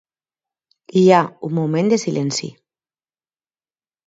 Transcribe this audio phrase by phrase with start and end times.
[1.01, 1.19] Hi ha
[1.49, 2.51] un moment de silenci.